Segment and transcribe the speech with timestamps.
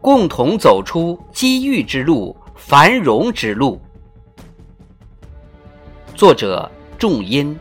[0.00, 3.78] 共同走出机遇之路、繁荣之路。
[6.14, 7.58] 作者：仲音。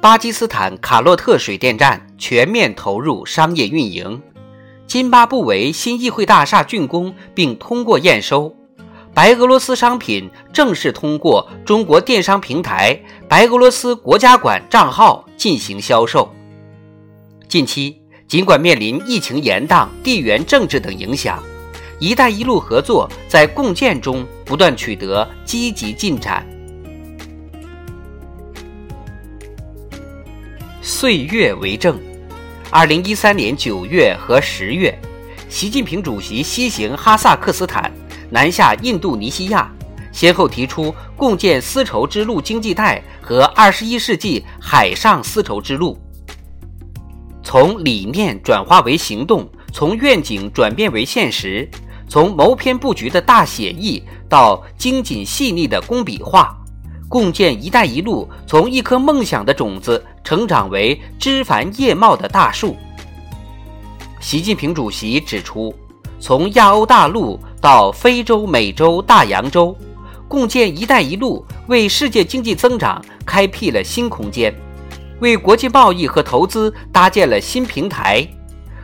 [0.00, 4.22] 巴基斯坦卡洛特水电站全面投入商业运营，
[4.86, 8.54] 津巴布韦新议会大厦竣工并通过验收。
[9.14, 16.34] 白俄罗斯商品正式通过中国电商平台白俄罗斯国家馆账号进行销售。
[17.48, 21.40] 近期，尽管面临疫情延宕、地缘政治等影响
[22.00, 26.44] ，“一带一路”合作在共建中不断取得积极进展。
[30.82, 31.96] 岁月为证，
[32.68, 34.92] 二零一三年九月和十月，
[35.48, 37.92] 习近平主席西行哈萨克斯坦。
[38.30, 39.70] 南下印度尼西亚，
[40.12, 45.98] 先后提出共建丝绸之路经济带和二十一世纪海上丝绸之路。
[47.42, 51.68] 从理念转化为行动，从愿景转变为现实，
[52.08, 56.56] 从谋篇布局的大写意到精谨细腻的工笔画，
[57.08, 62.76] 共建“一带一路”从一颗梦想的种子成长为枝繁叶茂的大树。
[64.20, 65.72] 习近平主席指出，
[66.18, 67.38] 从亚欧大陆。
[67.64, 69.74] 到非洲、美洲、大洋洲，
[70.28, 74.54] 共建“一带一路”为世界经济增长开辟了新空间，
[75.20, 78.22] 为国际贸易和投资搭建了新平台，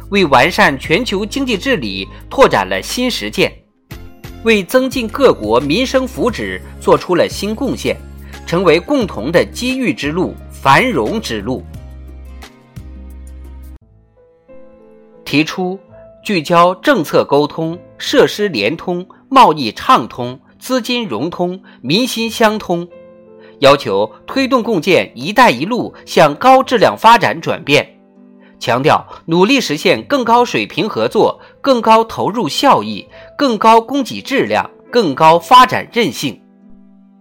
[0.09, 3.53] 为完善全球经济治理拓展了新实践，
[4.45, 7.95] 为增进各国民生福祉做出了新贡献，
[8.47, 11.63] 成为共同的机遇之路、繁荣之路。
[15.23, 15.79] 提出。
[16.23, 22.87] 聚焦政策沟通、设施联通、贸易畅通、资金融通、民心相通，
[23.61, 27.99] 要求推动共建“一带一路”向高质量发展转变，
[28.59, 33.07] 强调努力实现更高水平合作、更高投入效益、
[33.37, 36.39] 更高供给质量、更高发展韧性。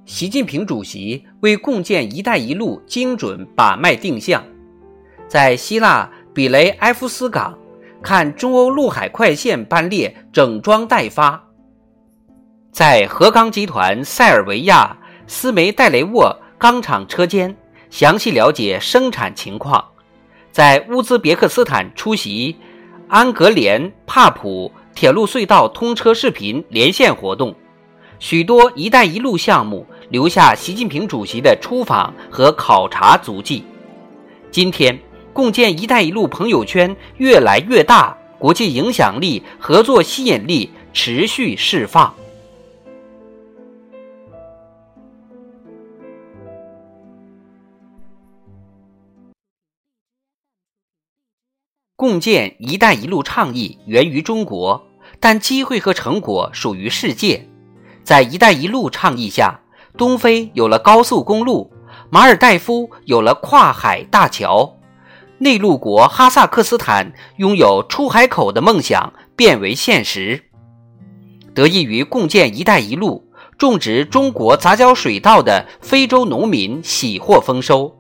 [0.06, 4.44] 习近平主席为共建“一带一路”精准把脉定向，
[5.28, 7.58] 在希腊比雷埃夫斯港。
[8.02, 11.44] 看中欧陆海快线班列整装待发，
[12.72, 14.96] 在河钢集团塞尔维亚
[15.28, 17.56] 斯梅代雷沃钢厂车间
[17.90, 19.84] 详细了解生产情况，
[20.50, 22.56] 在乌兹别克斯坦出席
[23.10, 27.54] 安格连帕普铁路隧道通车视频连线活动，
[28.18, 33.66] 许多“一带一路”项目留下习近平主席的出访和考察足迹。
[34.50, 34.98] 今天。
[35.34, 42.14] 共建“一带一路”朋友圈越来越大，国际影响力、合作吸引力持续释放。
[51.96, 54.88] 共建“一带一路”倡议源于中国，
[55.20, 57.46] 但机会和成果属于世界。
[58.04, 59.60] 在“一带一路”倡议下，
[59.98, 61.72] 东非有了高速公路，
[62.10, 64.79] 马尔代夫有了跨海大桥。
[65.40, 70.44] 内陆国哈萨克斯坦拥有出海口的梦想变为现实。
[71.56, 77.96] 得益于共建“一带一路”，种植中国杂交水稻的非洲农民喜获丰收。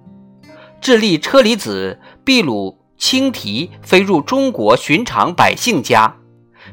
[0.81, 6.15] 智利车厘子、秘鲁青提飞入中国寻常百姓家。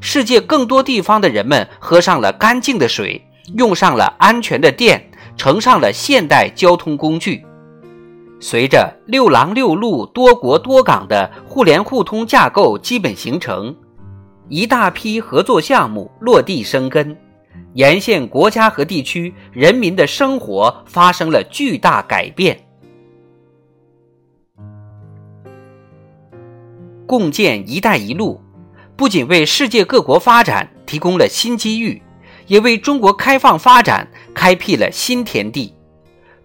[0.01, 3.25] 世界更多地方的人们喝上了干净的水，
[3.57, 7.47] 用上了安全的电，乘上了现代交通工具。
[8.39, 13.75] 随着“六廊六路、多国多港”的互联互通架构基本形成，
[14.49, 17.17] 一大批合作项目落地生根，
[17.73, 22.61] 沿线国家和地区人民的生活发生了巨大改变。
[27.07, 28.41] 共建“一带一路”，
[28.97, 32.03] 不仅为世界各国发展提供了新机遇，
[32.49, 35.76] 也为中国开放发展开辟了新天地。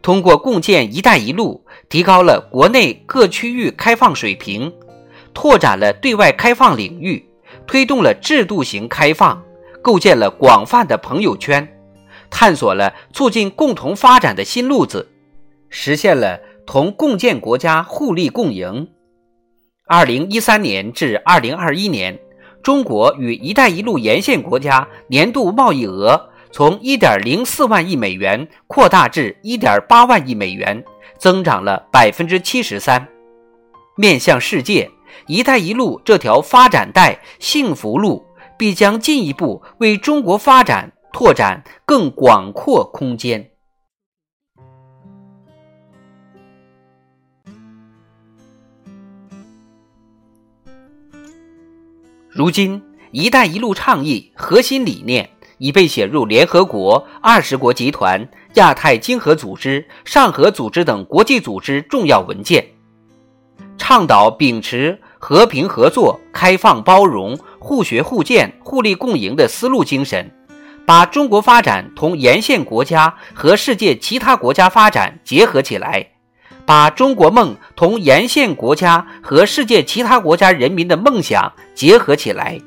[0.02, 1.64] 通过共建“一带一路”。
[1.90, 4.72] 提高了国内各区域开放水平，
[5.34, 7.26] 拓展了对外开放领域，
[7.68, 9.44] 推动了制度型开放，
[9.82, 11.68] 构建了广泛的朋友圈，
[12.30, 15.10] 探索了促进共同发展的新路子，
[15.70, 18.88] 实现了同共建国家互利共赢。
[19.86, 22.18] 二零一三年至二零二一年，
[22.64, 30.84] 中国与“一带一路”沿线国家年度贸易额从一点零四万亿美元扩大至一点八万亿美元，
[31.18, 33.08] 增长了百分之七十三。
[33.96, 34.90] 面向世界
[35.28, 38.26] ，“一带一路”这条发展带幸福路
[38.58, 43.50] 必将进一步为中国发展拓展更广阔空间。
[52.30, 52.82] 如今
[53.12, 55.30] ，“一带一路”倡议核心理念
[55.62, 62.66] 已被写入联合国、二十国集团、亚太经合组织、上合组织等国际组织重要文件，
[63.78, 70.32] 倡导秉持和平合作、开放包容、互学互鉴、互利共赢的思路精神，
[70.84, 76.08] 把中国发展同沿线国家和世界其他国家发展结合起来。
[76.66, 82.60] 把中国梦同沿线国家和世界其他国家人民的梦想结合起来，“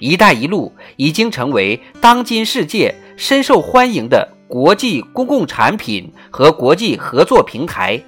[0.00, 8.02] 一带一路”已经成为当今世界深受欢迎的国际公共产品和国际合作平台，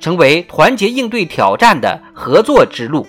[0.00, 3.06] 成为团结应对挑战的合作之路，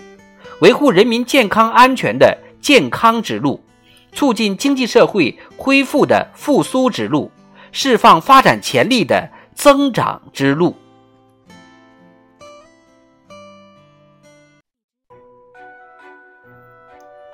[0.60, 3.64] 维护人民健康安全的健康之路，
[4.12, 7.32] 促进经济社会恢复的复苏之路，
[7.72, 10.76] 释放发展潜力的增长之路。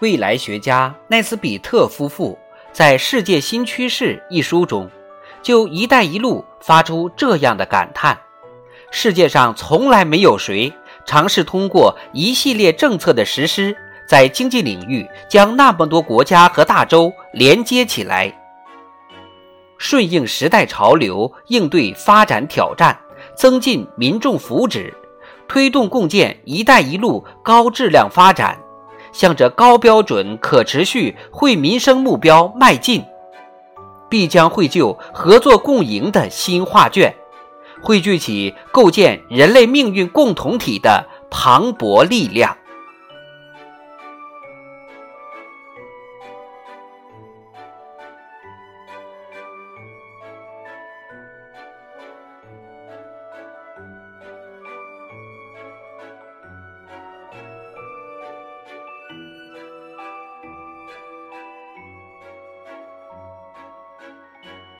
[0.01, 2.37] 未来学家奈斯比特夫妇
[2.71, 4.89] 在《世界新趋势》一书中，
[5.41, 8.17] 就“一带一路”发出这样的感叹：
[8.91, 10.71] 世界上从来没有谁
[11.05, 13.75] 尝试通过一系列政策的实施，
[14.07, 18.33] 在经济领域将那么多国家和大洲连接起来，
[19.77, 22.97] 顺应时代潮流，应对发展挑战，
[23.35, 24.93] 增进民众福祉，
[25.49, 28.57] 推动共建“一带一路”高质量发展。
[29.11, 33.03] 向着高标准、可持续、惠民生目标迈进，
[34.09, 37.13] 必将绘就合作共赢的新画卷，
[37.81, 42.57] 汇聚起构建人类命运共同体的磅礴力量。